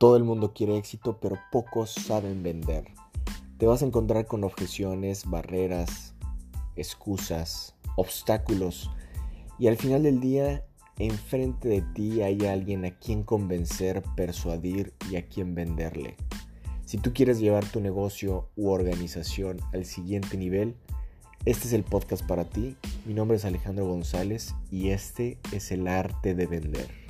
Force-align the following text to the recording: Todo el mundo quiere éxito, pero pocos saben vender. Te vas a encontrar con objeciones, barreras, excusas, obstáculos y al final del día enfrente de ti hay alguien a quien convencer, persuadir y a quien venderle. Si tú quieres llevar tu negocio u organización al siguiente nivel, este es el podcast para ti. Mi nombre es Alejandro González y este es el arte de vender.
Todo 0.00 0.16
el 0.16 0.24
mundo 0.24 0.54
quiere 0.54 0.78
éxito, 0.78 1.18
pero 1.20 1.38
pocos 1.52 1.90
saben 1.90 2.42
vender. 2.42 2.86
Te 3.58 3.66
vas 3.66 3.82
a 3.82 3.84
encontrar 3.84 4.24
con 4.24 4.44
objeciones, 4.44 5.28
barreras, 5.28 6.14
excusas, 6.74 7.74
obstáculos 7.96 8.90
y 9.58 9.66
al 9.66 9.76
final 9.76 10.04
del 10.04 10.20
día 10.20 10.64
enfrente 10.98 11.68
de 11.68 11.82
ti 11.82 12.22
hay 12.22 12.46
alguien 12.46 12.86
a 12.86 12.98
quien 12.98 13.24
convencer, 13.24 14.02
persuadir 14.16 14.94
y 15.10 15.16
a 15.16 15.28
quien 15.28 15.54
venderle. 15.54 16.16
Si 16.86 16.96
tú 16.96 17.12
quieres 17.12 17.38
llevar 17.38 17.66
tu 17.66 17.82
negocio 17.82 18.48
u 18.56 18.70
organización 18.70 19.60
al 19.74 19.84
siguiente 19.84 20.38
nivel, 20.38 20.76
este 21.44 21.68
es 21.68 21.74
el 21.74 21.84
podcast 21.84 22.26
para 22.26 22.48
ti. 22.48 22.74
Mi 23.04 23.12
nombre 23.12 23.36
es 23.36 23.44
Alejandro 23.44 23.86
González 23.86 24.54
y 24.70 24.92
este 24.92 25.38
es 25.52 25.70
el 25.70 25.86
arte 25.88 26.34
de 26.34 26.46
vender. 26.46 27.09